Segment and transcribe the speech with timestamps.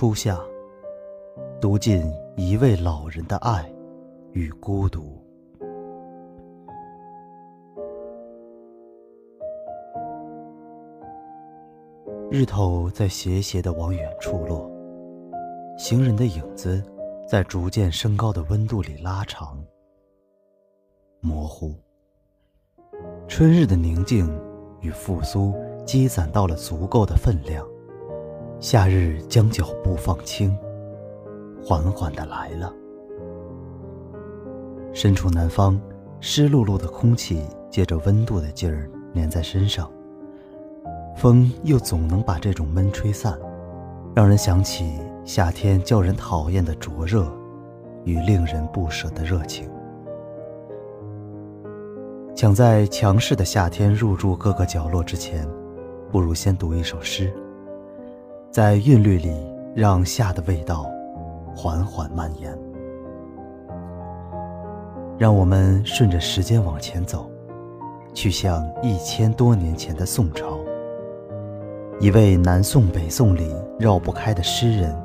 [0.00, 0.40] 初夏，
[1.60, 3.70] 读尽一位老人的爱
[4.32, 5.22] 与孤独。
[12.30, 14.70] 日头在斜斜的往远处落，
[15.76, 16.82] 行人的影子
[17.28, 19.62] 在逐渐升高的温度里拉长、
[21.20, 21.74] 模糊。
[23.28, 24.26] 春日的宁静
[24.80, 25.52] 与复苏
[25.84, 27.69] 积攒到了足够的分量。
[28.60, 30.54] 夏日将脚步放轻，
[31.64, 32.70] 缓缓的来了。
[34.92, 35.80] 身处南方，
[36.20, 39.90] 湿漉漉的空气借着温度的劲儿粘在身上，
[41.16, 43.38] 风又总能把这种闷吹散，
[44.14, 47.32] 让人想起夏天叫人讨厌的灼热，
[48.04, 49.70] 与令人不舍的热情。
[52.36, 55.48] 想在强势的夏天入住各个角落之前，
[56.12, 57.32] 不如先读一首诗。
[58.52, 59.30] 在韵律里，
[59.76, 60.84] 让夏的味道
[61.54, 62.52] 缓缓蔓延。
[65.16, 67.30] 让我们顺着时间往前走，
[68.12, 70.58] 去向一千多年前的宋朝。
[72.00, 75.00] 一位南宋北宋里绕不开的诗人，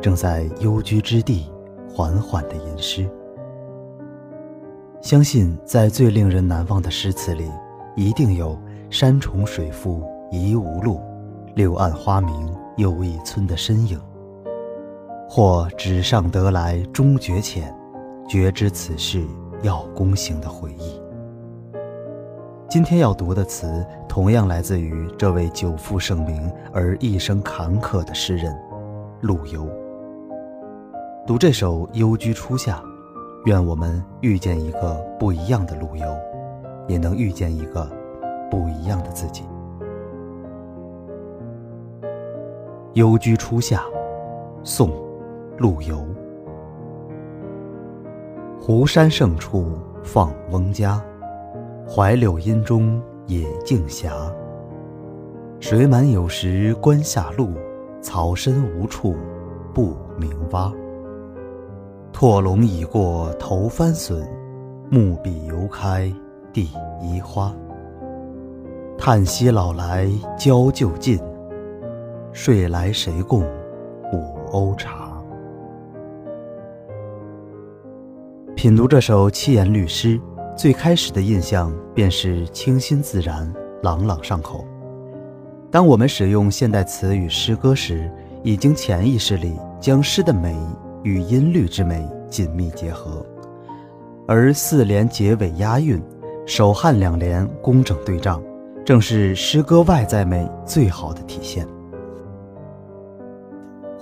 [0.00, 1.52] 正在幽居之地
[1.94, 3.06] 缓缓地吟诗。
[5.02, 7.44] 相信在最令人难忘的诗词里，
[7.94, 10.98] 一定有“山重水复疑无路，
[11.54, 12.34] 柳暗花明”。
[12.76, 13.98] 又一村的身影，
[15.28, 17.74] 或纸上得来终觉浅，
[18.28, 19.24] 绝知此事
[19.62, 21.00] 要躬行的回忆。
[22.68, 28.54] 今天要读的词，同样来自于这位久负盛名而一生坎坷的诗人
[29.22, 29.66] 陆游。
[31.26, 32.76] 读这首《幽居初夏》，
[33.46, 36.06] 愿我们遇见一个不一样的陆游，
[36.86, 37.90] 也能遇见一个
[38.50, 39.44] 不一样的自己。
[42.96, 43.82] 幽居初夏，
[44.64, 44.90] 宋，
[45.58, 46.02] 陆游。
[48.58, 51.04] 湖山胜处放翁家，
[51.86, 54.10] 槐柳阴中野径斜。
[55.60, 57.50] 水满有时关下路，
[58.00, 59.14] 草深无处
[59.74, 60.72] 不鸣蛙。
[62.14, 64.26] 拓龙已过头翻笋，
[64.90, 66.10] 木笔犹开
[66.50, 66.70] 第
[67.02, 67.54] 一花。
[68.96, 71.20] 叹息老来交旧尽。
[72.38, 73.40] 睡来谁共
[74.12, 75.10] 五瓯茶？
[78.54, 80.20] 品读这首七言律诗，
[80.54, 83.50] 最开始的印象便是清新自然、
[83.82, 84.66] 朗朗上口。
[85.70, 90.54] 当我们使用现代词语诗歌时，已经潜意识里将诗的美
[91.04, 93.24] 与音律之美紧密结合，
[94.28, 95.98] 而四联结尾押韵，
[96.44, 98.42] 首颔两联工整对仗，
[98.84, 101.66] 正是诗歌外在美最好的体现。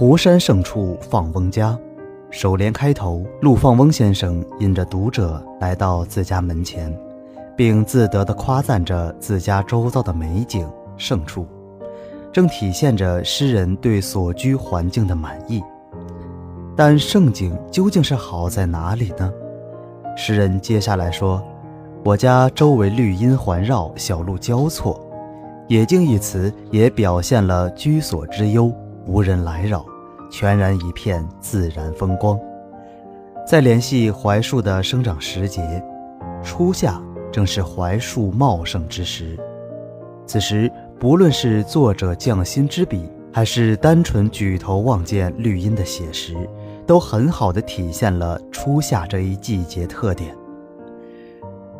[0.00, 1.78] 湖山胜处放翁家，
[2.30, 6.90] 首联开头，陆放翁先生引着读者来到自家门前，
[7.54, 10.66] 并自得地夸赞着自家周遭的美景
[10.96, 11.46] 胜处，
[12.32, 15.62] 正体现着诗人对所居环境的满意。
[16.74, 19.30] 但胜景究竟是好在哪里呢？
[20.16, 21.44] 诗人接下来说
[22.02, 24.98] ：“我家周围绿荫环绕，小路交错，
[25.68, 28.72] 野径一词也表现了居所之幽。”
[29.06, 29.84] 无人来扰，
[30.30, 32.38] 全然一片自然风光。
[33.46, 35.82] 再联系槐树的生长时节，
[36.42, 37.02] 初夏
[37.32, 39.38] 正是槐树茂盛之时。
[40.26, 46.36] 此时，不论是作者匠心之笔，还是单纯举头望见绿荫的写实，
[46.86, 50.32] 都很好的体现了初夏这一季节特点。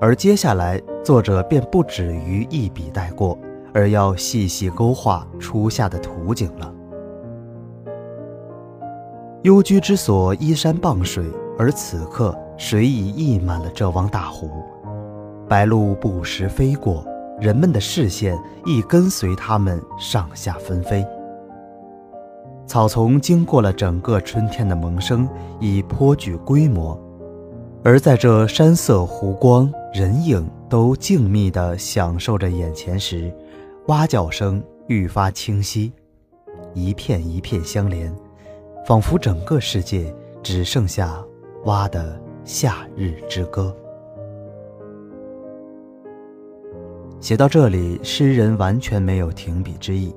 [0.01, 3.39] 而接下来，作者便不止于一笔带过，
[3.73, 6.75] 而要细细勾画初夏的图景了。
[9.43, 11.25] 幽居之所依山傍水，
[11.59, 14.51] 而此刻水已溢满了这汪大湖。
[15.49, 17.03] 白鹭不时飞过，
[17.41, 21.07] 人们的视线亦跟随它们上下纷飞。
[22.67, 25.27] 草丛经过了整个春天的萌生，
[25.59, 26.99] 已颇具规模。
[27.83, 33.35] 而在这山色、湖光、人影都静谧地享受着眼前时，
[33.87, 35.91] 蛙叫声愈发清晰，
[36.75, 38.15] 一片一片相连。
[38.85, 41.23] 仿佛整个世界只剩下
[41.65, 43.75] 蛙的夏日之歌。
[47.21, 50.15] 写到这里，诗人完全没有停笔之意。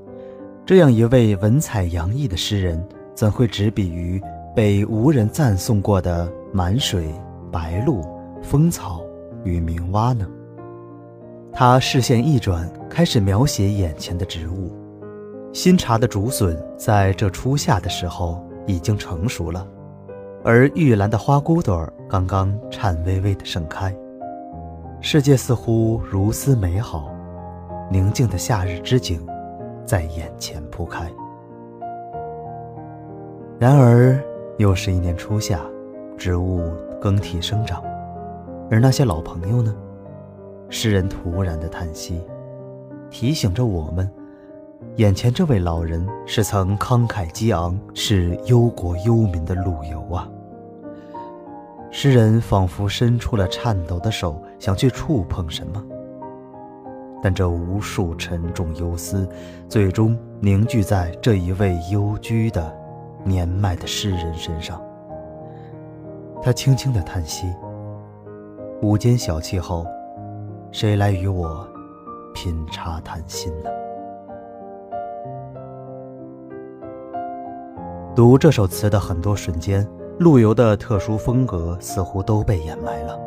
[0.66, 2.82] 这样一位文采洋溢的诗人，
[3.14, 4.22] 怎会执笔于
[4.56, 7.14] 被无人赞颂过的满水、
[7.52, 8.02] 白鹭、
[8.42, 9.04] 风草
[9.44, 10.26] 与鸣蛙呢？
[11.52, 14.74] 他视线一转，开始描写眼前的植物。
[15.52, 19.68] 新茶的竹笋在这初夏的时候已经成熟了，
[20.44, 23.96] 而玉兰的花骨朵刚刚颤巍巍地盛开。
[25.02, 27.10] 世界似乎如斯美好，
[27.92, 29.26] 宁静的夏日之景
[29.86, 31.12] 在眼前铺开。
[33.60, 34.18] 然而，
[34.58, 35.60] 又是一年初夏，
[36.18, 36.72] 植物
[37.02, 37.84] 更替生长，
[38.72, 39.76] 而那些老朋友呢？
[40.70, 42.22] 诗人突然的叹息，
[43.10, 44.10] 提醒着我们。
[44.98, 50.30] 眼前这位老人是曾慷慨激昂、是忧国忧民的陆游啊。
[51.90, 55.84] 诗人仿佛伸出了颤抖的手，想去触碰什么，
[57.24, 59.28] 但这无数沉重忧思，
[59.68, 62.72] 最终凝聚在这一位幽居的、
[63.24, 64.80] 年迈的诗人身上。
[66.40, 67.52] 他轻轻的叹息
[68.84, 69.88] ：“午间小憩后，
[70.72, 71.68] 谁来与我
[72.36, 73.72] 品茶谈心呢？”
[78.16, 79.88] 读这首词的很多瞬间，
[80.20, 83.20] 陆游的特殊风格似乎都被掩埋了。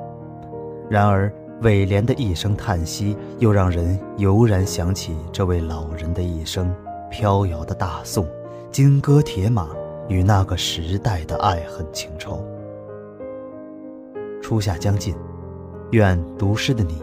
[0.88, 6.72] 然而，尾联的一声叹息，又让人油然想起这位老人的一生：
[7.10, 8.24] 飘摇的大宋，
[8.70, 9.70] 金戈铁马
[10.06, 12.46] 与那个时代的爱恨情仇。
[14.40, 15.16] 初夏将近，
[15.90, 17.02] 愿读诗的你，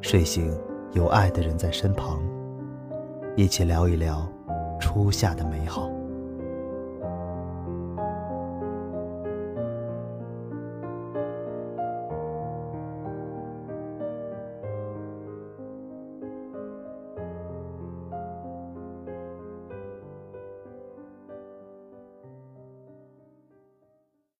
[0.00, 0.50] 睡醒
[0.92, 2.22] 有爱的人在身旁，
[3.36, 4.26] 一起聊一聊
[4.80, 5.90] 初夏的美好。